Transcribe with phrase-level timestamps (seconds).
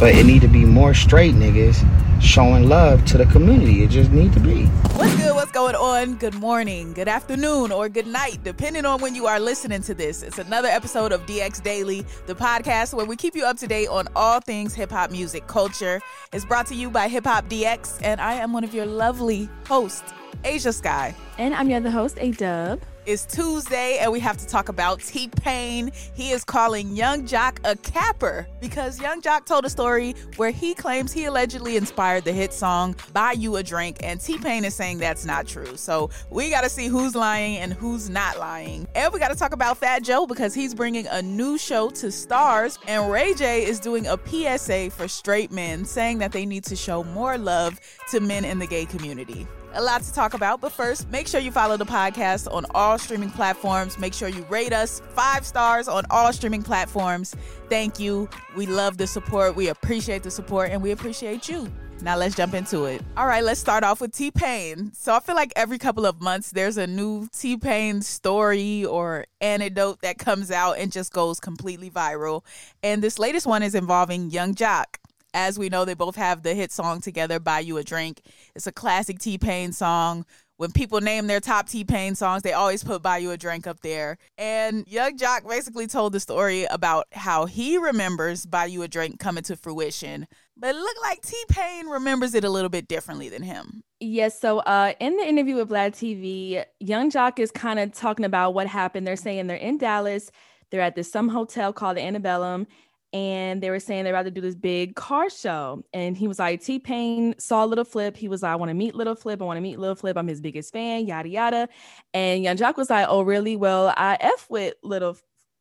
[0.00, 1.76] But it need to be more straight niggas
[2.22, 3.82] showing love to the community.
[3.82, 4.64] It just need to be.
[4.96, 5.34] What's good?
[5.34, 6.14] What's going on?
[6.14, 10.22] Good morning, good afternoon, or good night, depending on when you are listening to this.
[10.22, 13.88] It's another episode of DX Daily, the podcast where we keep you up to date
[13.88, 16.00] on all things hip hop music culture.
[16.32, 19.50] It's brought to you by Hip Hop DX, and I am one of your lovely
[19.66, 20.14] hosts,
[20.44, 21.14] Ashia Skye.
[21.36, 22.80] And I'm your other host, A Dub.
[23.06, 25.90] It's Tuesday, and we have to talk about T Pain.
[26.12, 30.74] He is calling Young Joc a capper because Young Joc told a story where he
[30.74, 34.74] claims he allegedly inspired the hit song Buy You a Drink, and T Pain is
[34.74, 35.78] saying that's not true.
[35.78, 38.86] So we got to see who's lying and who's not lying.
[38.94, 42.08] And we got to talk about Fat Joe because he's bringing a new show to
[42.08, 46.64] Starz, and Ray J is doing a PSA for straight men saying that they need
[46.64, 49.46] to show more love to men in the gay community.
[49.74, 52.98] A lot to talk about, but first, make sure you follow the podcast on all
[53.00, 53.98] streaming platforms.
[53.98, 57.34] Make sure you rate us five stars on all streaming platforms.
[57.68, 58.28] Thank you.
[58.56, 59.56] We love the support.
[59.56, 61.70] We appreciate the support, and we appreciate you.
[62.02, 63.02] Now let's jump into it.
[63.16, 64.90] All right, let's start off with T Pain.
[64.94, 69.26] So I feel like every couple of months there's a new T Pain story or
[69.40, 72.42] anecdote that comes out and just goes completely viral.
[72.82, 74.96] And this latest one is involving Young Joc.
[75.34, 78.22] As we know, they both have the hit song together, Buy You a Drink.
[78.54, 80.24] It's a classic T Pain song.
[80.60, 83.66] When people name their top T Pain songs, they always put Buy You a Drink
[83.66, 84.18] up there.
[84.36, 89.18] And Young Joc basically told the story about how he remembers Buy You a Drink
[89.18, 90.28] coming to fruition.
[90.58, 93.84] But it looked like T Pain remembers it a little bit differently than him.
[94.00, 94.38] Yes.
[94.38, 98.52] So, uh, in the interview with Vlad TV, Young Joc is kind of talking about
[98.52, 99.06] what happened.
[99.06, 100.30] They're saying they're in Dallas.
[100.68, 102.66] They're at this some hotel called the Antebellum,
[103.12, 105.82] and they were saying they're about to do this big car show.
[105.92, 108.16] And he was like, T Pain saw Lil Flip.
[108.16, 109.40] He was like, I want to meet Lil Flip.
[109.40, 110.16] I want to meet Lil Flip.
[110.16, 111.68] I'm his biggest fan, yada, yada.
[112.14, 113.56] And Young Joc was like, Oh, really?
[113.56, 115.16] Well, I F with Little,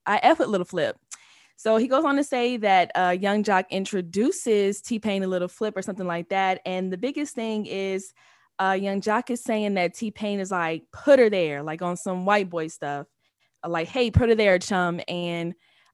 [0.06, 0.98] I F with Lil Flip.
[1.56, 5.48] So he goes on to say that uh, Young Joc introduces T Pain a Lil
[5.48, 6.62] Flip or something like that.
[6.66, 8.14] And the biggest thing is,
[8.60, 11.98] uh, Young Joc is saying that T Pain is like, put her there, like on
[11.98, 13.08] some white boy stuff.
[13.66, 15.02] Like, hey, put her there, chum.
[15.08, 15.54] And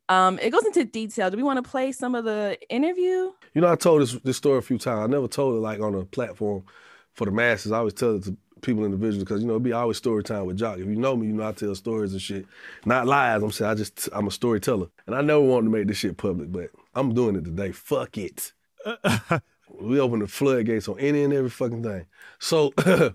[0.10, 1.32] um, it goes into detail.
[1.32, 3.32] Do we want to play some of the interview?
[3.54, 5.04] You know, I told this this story a few times.
[5.04, 6.64] I never told it like on a platform
[7.14, 7.72] for the masses.
[7.72, 10.46] I always tell it to people individually because you know it'd be always story time
[10.46, 10.80] with Joc.
[10.80, 12.46] If you know me, you know I tell stories and shit,
[12.86, 13.42] not lies.
[13.42, 16.18] I'm saying I just I'm a storyteller, and I never wanted to make this shit
[16.18, 17.72] public, but I'm doing it today.
[17.72, 18.54] Fuck it.
[19.70, 22.06] we open the floodgates on any and every fucking thing.
[22.40, 22.74] So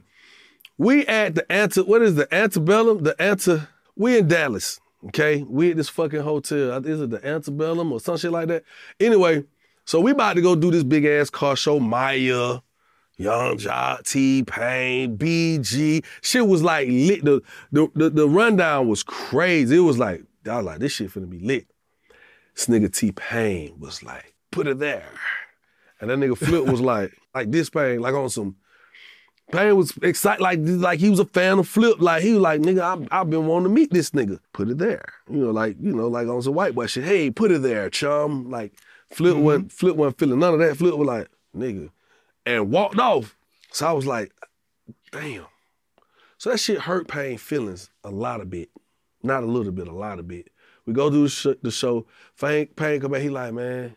[0.78, 1.82] we at the ante.
[1.82, 3.02] What is the antebellum?
[3.04, 3.60] The ante.
[3.96, 4.80] We in Dallas.
[5.06, 6.84] Okay, we at this fucking hotel.
[6.86, 8.64] Is it the Antebellum or some shit like that?
[8.98, 9.44] Anyway,
[9.86, 11.80] so we about to go do this big ass car show.
[11.80, 12.58] Maya,
[13.16, 16.04] Young Joc, T Pain, BG.
[16.20, 17.24] Shit was like lit.
[17.24, 19.76] The, the the the rundown was crazy.
[19.76, 21.66] It was like I was like this shit finna be lit.
[22.54, 25.08] This nigga T Pain was like, put it there,
[26.00, 28.56] and that nigga Flip was like, like this Pain, like on some.
[29.52, 32.00] Pain was excited, like like he was a fan of Flip.
[32.00, 34.38] Like he was like, nigga, I, I've been wanting to meet this nigga.
[34.52, 37.04] Put it there, you know, like you know, like on some white boy shit.
[37.04, 38.50] Hey, put it there, chum.
[38.50, 38.72] Like
[39.10, 39.44] Flip mm-hmm.
[39.44, 40.76] wasn't Flip wasn't feeling none of that.
[40.76, 41.90] Flip was like, nigga,
[42.46, 43.36] and walked off.
[43.72, 44.32] So I was like,
[45.12, 45.46] damn.
[46.38, 48.70] So that shit hurt Pain feelings a lot of bit,
[49.22, 50.48] not a little bit, a lot of bit.
[50.86, 52.06] We go do the, the show.
[52.40, 53.22] Pain, Pain come back.
[53.22, 53.94] He like, man,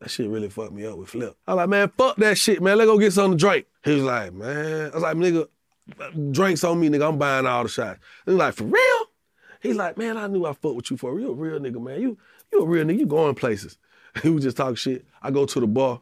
[0.00, 1.36] that shit really fucked me up with Flip.
[1.46, 2.78] I was like, man, fuck that shit, man.
[2.78, 3.66] Let's go get something to drink.
[3.84, 4.90] He was like, man.
[4.90, 5.48] I was like, nigga,
[6.30, 7.08] drinks on me, nigga.
[7.08, 7.98] I'm buying all the shots.
[8.26, 9.04] He like, for real?
[9.60, 12.00] He's like, man, I knew I fucked with you for You a real nigga, man.
[12.00, 12.16] You
[12.52, 13.00] you a real nigga.
[13.00, 13.78] You going places.
[14.22, 15.04] He was just talking shit.
[15.22, 16.00] I go to the bar,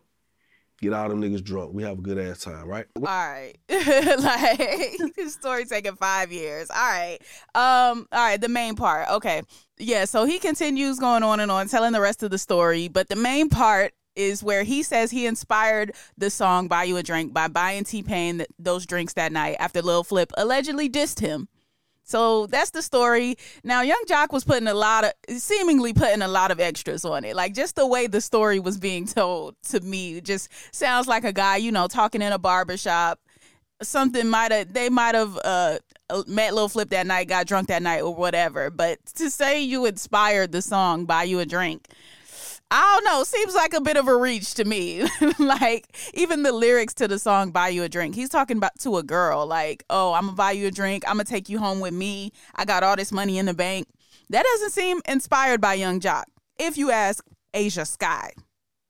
[0.80, 1.72] get all them niggas drunk.
[1.72, 2.86] We have a good ass time, right?
[2.96, 3.54] All right.
[3.68, 6.70] like this story taking five years.
[6.70, 7.18] All right.
[7.54, 9.08] Um, all right, the main part.
[9.10, 9.42] Okay.
[9.78, 12.88] Yeah, so he continues going on and on, telling the rest of the story.
[12.88, 17.02] But the main part is where he says he inspired the song Buy You a
[17.02, 21.48] Drink by buying T Pain those drinks that night after Lil Flip allegedly dissed him.
[22.06, 23.36] So that's the story.
[23.64, 27.24] Now, Young Joc was putting a lot of, seemingly putting a lot of extras on
[27.24, 27.34] it.
[27.34, 31.32] Like just the way the story was being told to me just sounds like a
[31.32, 33.18] guy, you know, talking in a barbershop.
[33.82, 35.78] Something might have, they might have uh,
[36.28, 38.70] met Lil Flip that night, got drunk that night, or whatever.
[38.70, 41.88] But to say you inspired the song, Buy You a Drink,
[42.70, 43.22] I don't know.
[43.22, 45.06] Seems like a bit of a reach to me.
[45.38, 48.96] like even the lyrics to the song "Buy You a Drink," he's talking about to
[48.96, 49.46] a girl.
[49.46, 51.04] Like, "Oh, I'm gonna buy you a drink.
[51.06, 52.32] I'm gonna take you home with me.
[52.54, 53.86] I got all this money in the bank."
[54.30, 56.24] That doesn't seem inspired by Young Joc.
[56.58, 57.24] If you ask
[57.54, 58.32] Ashia Skye.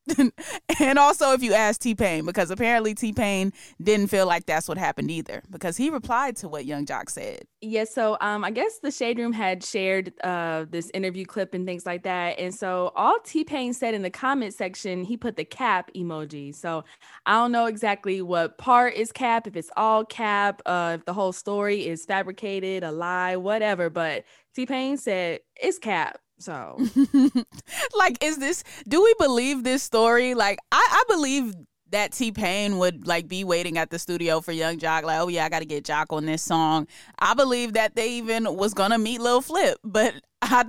[0.81, 5.11] and also if you ask T-Pain, because apparently T-Pain didn't feel like that's what happened
[5.11, 7.43] either, because he replied to what Young Joc said.
[7.61, 11.67] Yeah, so um, I guess the Shade Room had shared uh, this interview clip and
[11.67, 12.39] things like that.
[12.39, 16.55] And so all T-Pain said in the comment section, he put the cap emoji.
[16.55, 16.85] So
[17.27, 21.13] I don't know exactly what part is cap, if it's all cap, uh, if the
[21.15, 23.91] whole story is fabricated, a lie, whatever.
[23.91, 24.25] But
[24.55, 26.19] T-Pain said it's cap.
[26.39, 26.79] So,
[27.97, 30.35] like, is this, do we believe this story?
[30.35, 31.55] Like, I, I believe
[31.91, 35.29] that T Pain would like be waiting at the studio for Young Joc, like, oh
[35.29, 36.87] yeah, I got to get Joc on this song.
[37.19, 40.65] I believe that they even was gonna meet Lil Flip, but I,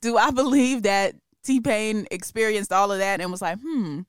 [0.00, 4.00] do I believe that T Pain experienced all of that and was like, hmm,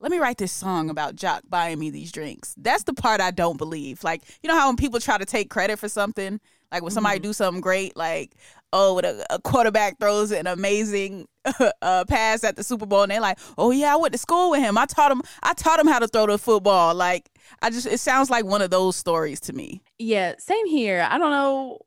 [0.00, 2.54] let me write this song about Joc buying me these drinks.
[2.58, 4.04] That's the part I don't believe.
[4.04, 6.40] Like, you know how when people try to take credit for something,
[6.72, 7.28] like when somebody mm-hmm.
[7.28, 8.34] do something great, like
[8.72, 11.26] oh, when a, a quarterback throws an amazing
[11.82, 14.50] uh, pass at the Super Bowl, and they're like, oh yeah, I went to school
[14.50, 14.76] with him.
[14.78, 15.22] I taught him.
[15.42, 16.94] I taught him how to throw the football.
[16.94, 17.30] Like
[17.62, 19.82] I just, it sounds like one of those stories to me.
[19.98, 21.06] Yeah, same here.
[21.08, 21.78] I don't know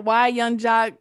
[0.00, 0.96] why Young Joc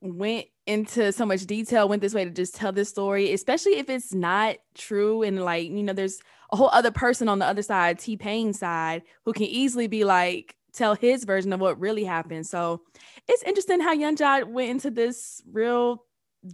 [0.00, 3.90] went into so much detail, went this way to just tell this story, especially if
[3.90, 6.20] it's not true and like you know, there's
[6.52, 10.04] a whole other person on the other side, T Pain side, who can easily be
[10.04, 12.46] like tell his version of what really happened.
[12.46, 12.82] So
[13.28, 16.04] it's interesting how Young Joc went into this real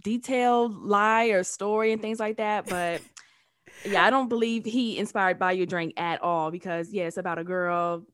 [0.03, 2.67] detailed lie or story and things like that.
[2.67, 3.01] But
[3.85, 7.39] yeah, I don't believe he inspired by your Drink at all because yeah, it's about
[7.39, 8.05] a girl,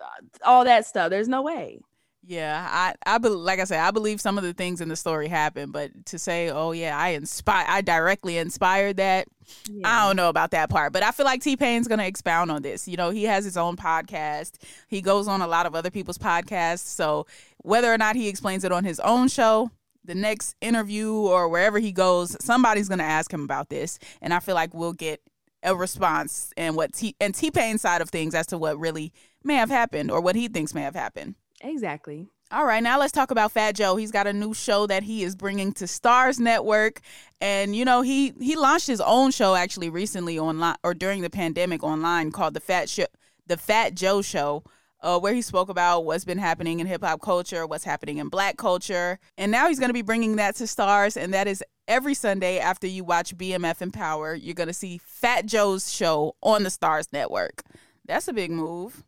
[0.00, 1.10] uh, all that stuff.
[1.10, 1.80] There's no way.
[2.24, 4.96] Yeah, I I be, like I said, I believe some of the things in the
[4.96, 9.28] story happened, but to say, oh yeah, I inspire, I directly inspired that.
[9.70, 9.88] Yeah.
[9.88, 12.60] I don't know about that part, but I feel like T Pain's gonna expound on
[12.62, 12.86] this.
[12.86, 14.62] You know, he has his own podcast.
[14.88, 16.80] He goes on a lot of other people's podcasts.
[16.80, 17.26] So
[17.58, 19.70] whether or not he explains it on his own show,
[20.04, 24.40] the next interview or wherever he goes, somebody's gonna ask him about this, and I
[24.40, 25.22] feel like we'll get
[25.62, 29.12] a response and what T and T Pain's side of things as to what really
[29.44, 31.36] may have happened or what he thinks may have happened.
[31.60, 32.28] Exactly.
[32.50, 33.96] All right, now let's talk about Fat Joe.
[33.96, 37.02] He's got a new show that he is bringing to Starz Network,
[37.42, 41.28] and you know he he launched his own show actually recently online or during the
[41.28, 43.04] pandemic online called the Fat Show,
[43.46, 44.64] the Fat Joe Show,
[45.02, 48.30] uh, where he spoke about what's been happening in hip hop culture, what's happening in
[48.30, 51.62] Black culture, and now he's going to be bringing that to Starz, and that is
[51.86, 56.34] every Sunday after you watch BMF and Power, you're going to see Fat Joe's show
[56.42, 57.62] on the Starz Network.
[58.06, 59.04] That's a big move.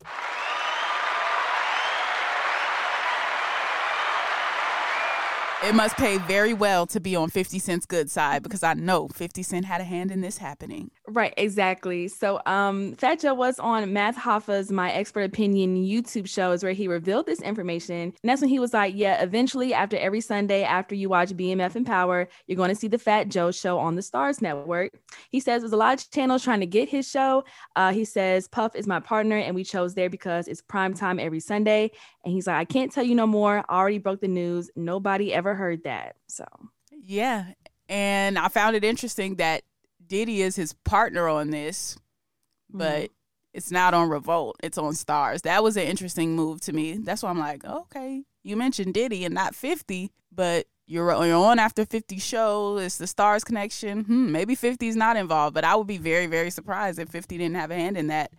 [5.62, 9.08] It must pay very well to be on 50 Cent's good side because I know
[9.08, 10.90] 50 Cent had a hand in this happening.
[11.06, 12.08] Right, exactly.
[12.08, 16.88] So, um, Fat Joe was on Math Hoffa's My Expert Opinion YouTube shows where he
[16.88, 17.94] revealed this information.
[17.94, 21.74] And that's when he was like, Yeah, eventually, after every Sunday, after you watch BMF
[21.74, 24.92] and Power, you're going to see the Fat Joe show on the Starz Network.
[25.30, 27.44] He says there's a lot of channels trying to get his show.
[27.76, 31.18] Uh, he says, Puff is my partner, and we chose there because it's prime time
[31.18, 31.90] every Sunday.
[32.24, 33.64] And he's like, I can't tell you no more.
[33.68, 34.70] I already broke the news.
[34.74, 36.17] Nobody ever heard that.
[36.29, 36.44] So,
[36.91, 37.47] yeah.
[37.88, 39.62] And I found it interesting that
[40.06, 41.97] Diddy is his partner on this,
[42.69, 43.12] but mm-hmm.
[43.54, 44.57] it's not on Revolt.
[44.62, 45.42] It's on Starz.
[45.42, 46.99] That was an interesting move to me.
[46.99, 51.59] That's why I'm like, okay, you mentioned Diddy and not 50, but you're, you're on
[51.59, 52.78] after 50 show.
[52.78, 54.04] It's the Starz connection.
[54.04, 57.38] Hmm, maybe 50 is not involved, but I would be very, very surprised if 50
[57.38, 58.33] didn't have a hand in that.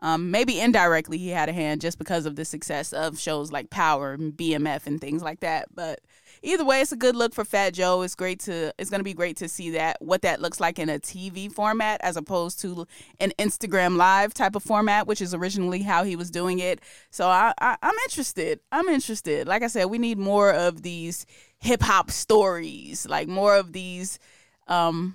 [0.00, 3.70] Um, maybe indirectly he had a hand just because of the success of shows like
[3.70, 5.68] Power and BMF and things like that.
[5.74, 6.00] But
[6.42, 8.02] either way, it's a good look for Fat Joe.
[8.02, 10.90] It's great to it's gonna be great to see that what that looks like in
[10.90, 12.86] a TV format as opposed to
[13.20, 16.80] an Instagram live type of format, which is originally how he was doing it.
[17.10, 18.60] So I, I I'm interested.
[18.70, 19.48] I'm interested.
[19.48, 21.24] Like I said, we need more of these
[21.58, 24.18] hip hop stories, like more of these
[24.68, 25.14] um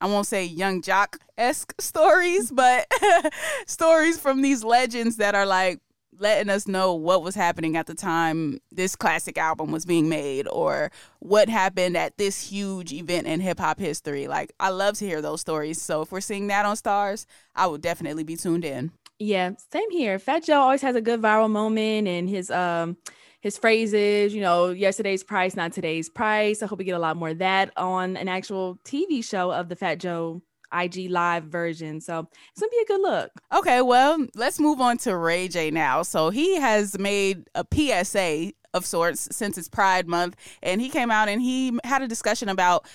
[0.00, 2.86] I won't say young Joc esque stories, but
[3.66, 5.80] stories from these legends that are like
[6.20, 10.48] letting us know what was happening at the time this classic album was being made
[10.48, 10.90] or
[11.20, 14.26] what happened at this huge event in hip hop history.
[14.26, 15.80] Like, I love to hear those stories.
[15.80, 18.92] So, if we're seeing that on Starz, I would definitely be tuned in.
[19.18, 20.18] Yeah, same here.
[20.18, 22.96] Fat Joe always has a good viral moment and his um
[23.40, 26.62] his phrases, you know, yesterday's price, not today's price.
[26.62, 29.68] I hope we get a lot more of that on an actual TV show of
[29.68, 30.42] the Fat Joe
[30.72, 32.00] IG live version.
[32.00, 33.30] So it's gonna be a good look.
[33.54, 36.02] Okay, well, let's move on to Ray J now.
[36.02, 41.10] So he has made a PSA of sorts since it's Pride Month, and he came
[41.10, 42.86] out and he had a discussion about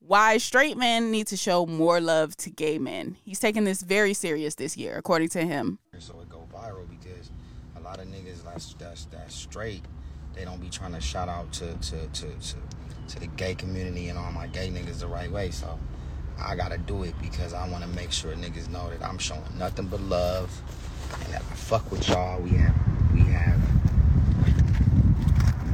[0.00, 3.16] why straight men need to show more love to gay men.
[3.22, 5.78] He's taking this very serious this year, according to him.
[5.98, 7.30] So it go viral because
[7.76, 9.82] a lot of niggas that's that's that's straight,
[10.34, 12.56] they don't be trying to shout out to to to to,
[13.08, 15.50] to the gay community and all my gay niggas the right way.
[15.50, 15.78] So
[16.38, 19.86] I gotta do it because I wanna make sure niggas know that I'm showing nothing
[19.86, 20.50] but love
[21.24, 22.40] and that I fuck with y'all.
[22.40, 22.74] We have
[23.12, 23.60] we have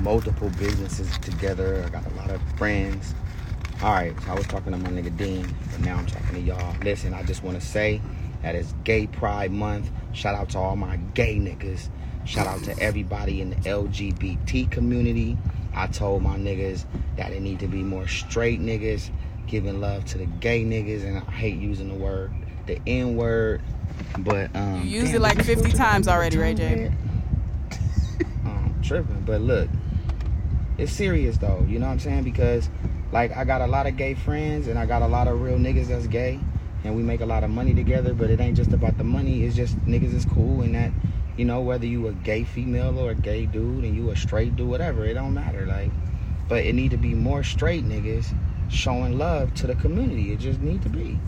[0.03, 1.83] multiple businesses together.
[1.87, 3.15] I got a lot of friends.
[3.83, 6.41] All right, so I was talking to my nigga Dean, but now I'm talking to
[6.41, 6.77] y'all.
[6.83, 8.01] Listen, I just want to say
[8.43, 9.91] that it's Gay Pride Month.
[10.13, 11.91] Shout out to all my gay niggas.
[12.27, 15.39] Shout out to everybody in the LGBT community.
[15.73, 16.85] I told my niggas
[17.17, 19.11] that it need to be more straight niggas
[19.47, 22.33] giving love to the gay niggas, and I hate using the word,
[22.67, 23.63] the N word,
[24.19, 24.83] but um.
[24.83, 26.93] You used damn, it like 50 times already, Ray J.
[28.45, 29.23] um, tripping.
[29.25, 29.69] But look,
[30.79, 31.65] it's serious though.
[31.69, 32.25] You know what I'm saying?
[32.25, 32.69] Because
[33.13, 35.59] like I got a lot of gay friends and I got a lot of real
[35.59, 36.41] niggas that's gay,
[36.83, 38.15] and we make a lot of money together.
[38.15, 39.45] But it ain't just about the money.
[39.45, 40.91] It's just niggas is cool and that.
[41.37, 44.57] You know, whether you a gay female or a gay dude and you a straight
[44.57, 45.67] dude, whatever, it don't matter.
[45.67, 45.91] Like,
[46.49, 48.35] but it need to be more straight niggas
[48.71, 50.33] showing love to the community.
[50.33, 51.19] It just need to be.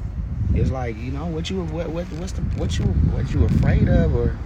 [0.55, 3.89] It's like you know what you what, what what's the what you what you afraid
[3.89, 4.39] of or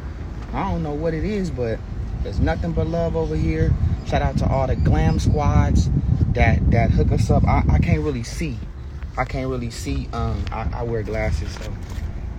[0.52, 1.78] I don't know what it is, but
[2.22, 3.72] there's nothing but love over here.
[4.06, 5.88] Shout out to all the glam squads
[6.32, 7.44] that that hook us up.
[7.44, 8.58] I, I can't really see.
[9.16, 10.08] I can't really see.
[10.12, 11.72] Um, I, I wear glasses, so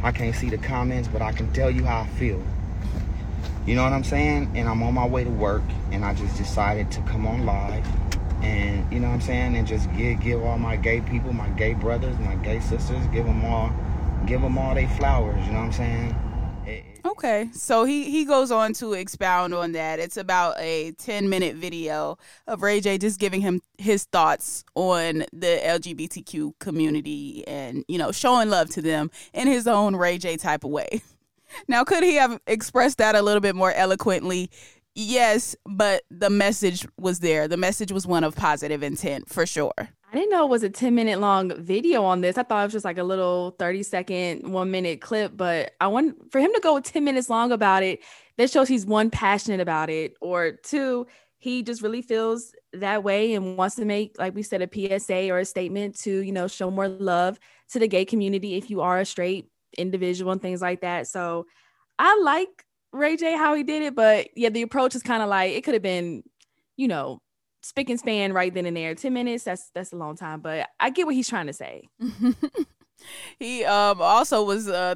[0.04, 2.44] I can't see the comments, but I can tell you how I feel.
[3.66, 4.52] You know what I'm saying?
[4.56, 7.86] And I'm on my way to work, and I just decided to come on live,
[8.44, 11.50] and you know what I'm saying, and just give give all my gay people, my
[11.50, 13.72] gay brothers, my gay sisters, give them all,
[14.26, 15.46] give them all their flowers.
[15.46, 16.16] You know what I'm saying?
[17.06, 20.00] Okay, so he he goes on to expound on that.
[20.00, 22.18] It's about a 10 minute video
[22.48, 28.12] of Ray J just giving him his thoughts on the LGBTQ community and, you know,
[28.14, 31.02] showing love to them in his own Ray J type of way.
[31.68, 34.50] Now, could he have expressed that a little bit more eloquently?
[34.96, 37.48] Yes, but the message was there.
[37.48, 39.74] The message was one of positive intent for sure.
[39.78, 42.38] I didn't know it was a 10 minute long video on this.
[42.38, 45.88] I thought it was just like a little 30 second, one minute clip, but I
[45.88, 48.02] want for him to go 10 minutes long about it.
[48.38, 51.08] That shows he's one, passionate about it, or two,
[51.44, 55.30] he just really feels that way and wants to make, like we said, a PSA
[55.30, 57.38] or a statement to, you know, show more love
[57.72, 61.08] to the gay community if you are a straight individual and things like that.
[61.08, 61.46] So
[62.00, 65.30] I like Ray J how he did it, but yeah, the approach is kind of
[65.30, 66.24] like it could have been,
[66.78, 67.22] you know,
[67.62, 68.94] spick and span right then and there.
[68.96, 71.88] 10 minutes, that's that's a long time, but I get what he's trying to say.
[73.40, 74.96] he um also was uh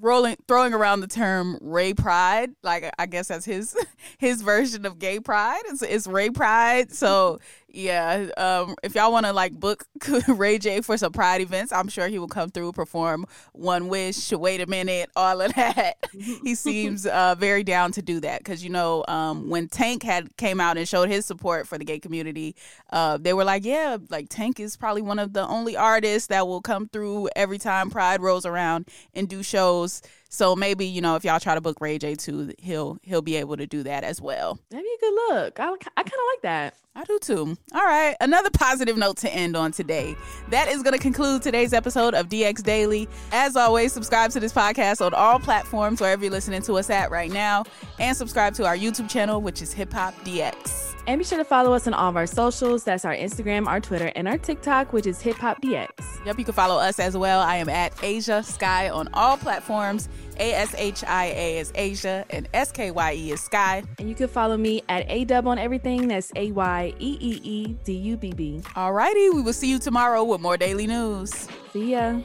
[0.00, 2.50] rolling throwing around the term Ray Pride.
[2.62, 3.76] Like I guess that's his
[4.18, 5.62] his version of gay pride.
[5.66, 6.92] It's, it's Ray Pride.
[6.92, 7.38] So
[7.72, 9.84] yeah, um, if y'all want to like book
[10.28, 14.32] Ray J for some Pride events, I'm sure he will come through, perform One Wish,
[14.32, 15.96] Wait a Minute, all of that.
[16.12, 20.36] he seems uh, very down to do that because you know um, when Tank had
[20.36, 22.56] came out and showed his support for the gay community,
[22.92, 26.46] uh, they were like, yeah, like Tank is probably one of the only artists that
[26.46, 30.02] will come through every time Pride rolls around and do shows.
[30.30, 33.36] So maybe you know if y'all try to book Ray J too, he'll he'll be
[33.36, 34.58] able to do that as well.
[34.70, 35.60] Maybe a good look.
[35.60, 36.74] I, I kind of like that.
[36.94, 37.56] I do too.
[37.72, 40.16] All right, another positive note to end on today.
[40.48, 43.08] That is going to conclude today's episode of DX Daily.
[43.32, 47.10] As always, subscribe to this podcast on all platforms wherever you're listening to us at
[47.10, 47.64] right now,
[47.98, 50.99] and subscribe to our YouTube channel, which is Hip Hop DX.
[51.10, 52.84] And be sure to follow us on all of our socials.
[52.84, 55.88] That's our Instagram, our Twitter, and our TikTok, which is Hip Hop DX.
[56.24, 57.40] Yep, you can follow us as well.
[57.40, 60.08] I am at Ashia Skye on all platforms.
[60.38, 63.82] A S H I A is Ashia, and S K Y E is Skye.
[63.98, 66.06] And you can follow me at A Dub on everything.
[66.06, 68.60] That's A Y E E E D U B B.
[68.76, 71.48] Alrighty, we will see you tomorrow with more daily news.
[71.72, 72.20] See ya.